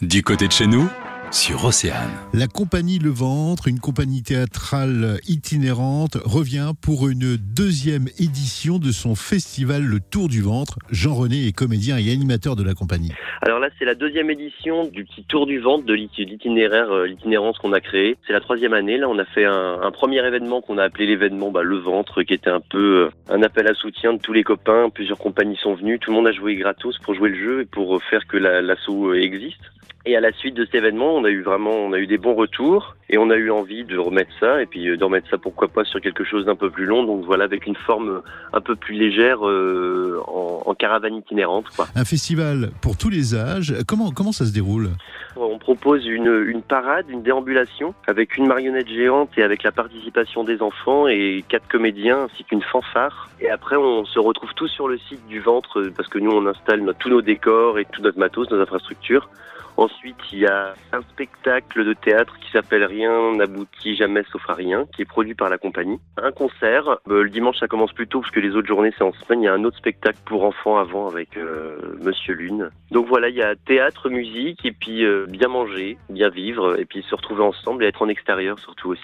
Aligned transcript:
Du 0.00 0.22
côté 0.22 0.46
de 0.46 0.52
chez 0.52 0.68
nous, 0.68 0.88
sur 1.30 1.64
Océane. 1.64 2.10
La 2.32 2.46
compagnie 2.46 2.98
Le 2.98 3.10
Ventre, 3.10 3.68
une 3.68 3.80
compagnie 3.80 4.22
théâtrale 4.22 5.18
itinérante, 5.28 6.16
revient 6.24 6.72
pour 6.80 7.08
une 7.08 7.36
deuxième 7.36 8.06
édition 8.18 8.78
de 8.78 8.90
son 8.90 9.14
festival 9.14 9.82
Le 9.82 10.00
Tour 10.00 10.28
du 10.28 10.42
Ventre. 10.42 10.78
Jean-René 10.90 11.46
est 11.46 11.52
comédien 11.52 11.98
et 11.98 12.10
animateur 12.12 12.56
de 12.56 12.62
la 12.62 12.74
compagnie. 12.74 13.12
Alors 13.42 13.58
là, 13.58 13.68
c'est 13.78 13.84
la 13.84 13.94
deuxième 13.94 14.30
édition 14.30 14.86
du 14.86 15.04
petit 15.04 15.24
Tour 15.24 15.46
du 15.46 15.58
Ventre 15.58 15.84
de 15.84 15.94
l'itinéraire, 15.94 16.90
euh, 16.90 17.06
l'itinérance 17.06 17.58
qu'on 17.58 17.72
a 17.72 17.80
créé. 17.80 18.16
C'est 18.26 18.32
la 18.32 18.40
troisième 18.40 18.72
année. 18.72 18.96
Là, 18.96 19.08
on 19.08 19.18
a 19.18 19.24
fait 19.24 19.44
un, 19.44 19.80
un 19.82 19.90
premier 19.90 20.26
événement 20.26 20.60
qu'on 20.60 20.78
a 20.78 20.84
appelé 20.84 21.06
l'événement 21.06 21.50
bah, 21.50 21.62
Le 21.62 21.76
Ventre, 21.76 22.22
qui 22.22 22.34
était 22.34 22.50
un 22.50 22.60
peu 22.60 23.06
euh, 23.06 23.10
un 23.32 23.42
appel 23.42 23.68
à 23.68 23.74
soutien 23.74 24.12
de 24.12 24.18
tous 24.18 24.32
les 24.32 24.42
copains. 24.42 24.90
Plusieurs 24.90 25.18
compagnies 25.18 25.58
sont 25.62 25.74
venues. 25.74 25.98
Tout 25.98 26.10
le 26.10 26.16
monde 26.16 26.26
a 26.26 26.32
joué 26.32 26.56
gratos 26.56 26.98
pour 26.98 27.14
jouer 27.14 27.30
le 27.30 27.38
jeu 27.38 27.60
et 27.60 27.64
pour 27.66 28.02
faire 28.02 28.26
que 28.26 28.36
l'assaut 28.36 29.10
euh, 29.10 29.20
existe. 29.20 29.60
Et 30.06 30.16
à 30.16 30.20
la 30.20 30.32
suite 30.32 30.54
de 30.54 30.64
cet 30.64 30.76
événement, 30.76 31.17
on 31.18 31.24
a 31.24 31.30
eu 31.30 31.42
vraiment, 31.42 31.72
on 31.72 31.92
a 31.92 31.98
eu 31.98 32.06
des 32.06 32.18
bons 32.18 32.34
retours 32.34 32.96
et 33.10 33.18
on 33.18 33.30
a 33.30 33.36
eu 33.36 33.50
envie 33.50 33.84
de 33.84 33.98
remettre 33.98 34.30
ça 34.38 34.62
et 34.62 34.66
puis 34.66 34.88
euh, 34.88 34.96
de 34.96 35.04
remettre 35.04 35.28
ça 35.30 35.38
pourquoi 35.38 35.68
pas 35.68 35.84
sur 35.84 36.00
quelque 36.00 36.24
chose 36.24 36.44
d'un 36.46 36.56
peu 36.56 36.70
plus 36.70 36.86
long. 36.86 37.04
Donc 37.04 37.24
voilà, 37.24 37.44
avec 37.44 37.66
une 37.66 37.76
forme 37.76 38.22
un 38.52 38.60
peu 38.60 38.76
plus 38.76 38.94
légère 38.94 39.46
euh, 39.46 40.20
en, 40.26 40.62
en, 40.66 40.74
caravane 40.74 41.16
itinérante. 41.16 41.66
Quoi. 41.74 41.86
Un 41.94 42.04
festival 42.04 42.70
pour 42.80 42.96
tous 42.96 43.08
les 43.08 43.34
âges. 43.34 43.74
Comment 43.86 44.10
comment 44.10 44.32
ça 44.32 44.46
se 44.46 44.52
déroule? 44.52 44.90
On 45.36 45.58
propose 45.58 46.06
une, 46.06 46.44
une 46.46 46.62
parade, 46.62 47.06
une 47.08 47.22
déambulation 47.22 47.94
avec 48.06 48.36
une 48.36 48.46
marionnette 48.46 48.88
géante 48.88 49.30
et 49.36 49.42
avec 49.42 49.62
la 49.62 49.72
participation 49.72 50.44
des 50.44 50.62
enfants 50.62 51.06
et 51.06 51.44
quatre 51.48 51.68
comédiens 51.68 52.24
ainsi 52.24 52.44
qu'une 52.44 52.62
fanfare. 52.62 53.28
Et 53.40 53.48
après, 53.48 53.76
on 53.76 54.04
se 54.04 54.18
retrouve 54.18 54.52
tous 54.54 54.68
sur 54.68 54.88
le 54.88 54.98
site 54.98 55.26
du 55.28 55.40
ventre 55.40 55.90
parce 55.96 56.08
que 56.08 56.18
nous, 56.18 56.30
on 56.30 56.46
installe 56.46 56.82
notre, 56.82 56.98
tous 56.98 57.08
nos 57.08 57.22
décors 57.22 57.78
et 57.78 57.84
tout 57.84 58.02
notre 58.02 58.18
matos, 58.18 58.50
nos 58.50 58.60
infrastructures. 58.60 59.28
Ensuite, 59.76 60.16
il 60.32 60.40
y 60.40 60.46
a 60.46 60.74
un 60.92 61.02
spectacle 61.10 61.84
de 61.84 61.92
théâtre 61.92 62.36
qui 62.40 62.50
s'appelle 62.50 62.84
Rien 62.84 63.36
n'aboutit 63.36 63.96
jamais 63.96 64.22
sauf 64.32 64.42
à 64.48 64.54
rien, 64.54 64.86
qui 64.94 65.02
est 65.02 65.04
produit 65.04 65.34
par 65.34 65.48
la 65.48 65.58
compagnie. 65.58 65.98
Un 66.16 66.32
concert, 66.32 66.98
euh, 67.08 67.22
le 67.22 67.30
dimanche 67.30 67.58
ça 67.58 67.68
commence 67.68 67.92
plus 67.92 68.06
tôt 68.06 68.20
parce 68.20 68.32
que 68.32 68.40
les 68.40 68.54
autres 68.54 68.68
journées 68.68 68.92
c'est 68.96 69.04
en 69.04 69.12
semaine. 69.12 69.42
Il 69.42 69.44
y 69.46 69.48
a 69.48 69.54
un 69.54 69.64
autre 69.64 69.78
spectacle 69.78 70.18
pour 70.24 70.44
enfants 70.44 70.78
avant 70.78 71.08
avec 71.08 71.36
euh, 71.36 71.76
Monsieur 72.02 72.34
Lune. 72.34 72.70
Donc 72.90 73.06
voilà, 73.06 73.28
il 73.28 73.36
y 73.36 73.42
a 73.42 73.54
théâtre, 73.56 74.08
musique 74.08 74.64
et 74.64 74.72
puis 74.72 75.04
euh, 75.04 75.26
bien 75.28 75.48
manger, 75.48 75.98
bien 76.10 76.28
vivre 76.28 76.78
et 76.78 76.84
puis 76.84 77.04
se 77.08 77.14
retrouver 77.14 77.42
ensemble 77.42 77.84
et 77.84 77.88
être 77.88 78.02
en 78.02 78.08
extérieur 78.08 78.58
surtout 78.58 78.90
aussi. 78.90 79.02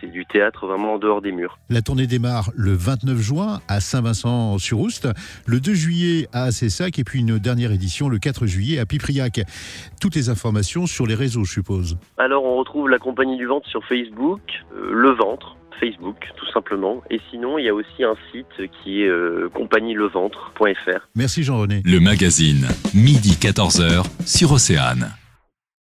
C'est 0.00 0.10
du 0.10 0.26
théâtre 0.26 0.66
vraiment 0.66 0.94
en 0.94 0.98
dehors 0.98 1.20
des 1.20 1.32
murs. 1.32 1.58
La 1.68 1.82
tournée 1.82 2.06
démarre 2.06 2.50
le 2.54 2.72
29 2.72 3.18
juin 3.18 3.60
à 3.68 3.80
Saint-Vincent-sur-Oust, 3.80 5.08
le 5.46 5.60
2 5.60 5.74
juillet 5.74 6.28
à 6.32 6.44
Assessac 6.44 6.98
et 6.98 7.04
puis 7.04 7.20
une 7.20 7.38
dernière 7.38 7.72
édition 7.72 8.08
le 8.08 8.18
4 8.18 8.46
juillet 8.46 8.78
à 8.78 8.86
Pipriac 8.86 9.40
toutes 10.00 10.14
les 10.14 10.28
informations 10.28 10.86
sur 10.86 11.06
les 11.06 11.14
réseaux, 11.30 11.44
je 11.44 11.52
suppose. 11.52 11.96
Alors, 12.18 12.44
on 12.44 12.56
retrouve 12.56 12.88
la 12.88 12.98
compagnie 12.98 13.36
du 13.36 13.46
ventre 13.46 13.68
sur 13.68 13.84
Facebook, 13.84 14.40
euh, 14.74 14.90
le 14.92 15.10
ventre. 15.10 15.56
Facebook, 15.78 16.28
tout 16.36 16.50
simplement. 16.52 17.00
Et 17.08 17.20
sinon, 17.30 17.56
il 17.56 17.64
y 17.64 17.68
a 17.70 17.74
aussi 17.74 18.04
un 18.04 18.14
site 18.30 18.70
qui 18.82 19.02
est 19.02 19.08
euh, 19.08 19.48
compagnieleventre.fr. 19.54 21.08
Merci 21.14 21.42
Jean-René. 21.42 21.80
Le 21.86 22.00
magazine, 22.00 22.68
midi 22.92 23.38
14h 23.40 24.04
sur 24.26 24.52
Océane. 24.52 25.10